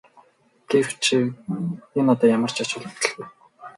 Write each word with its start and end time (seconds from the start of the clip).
Гэвч 0.69 1.03
энэ 1.99 2.09
одоо 2.13 2.27
ямар 2.37 2.51
ч 2.55 2.57
ач 2.63 2.69
холбогдолгүй. 2.73 3.27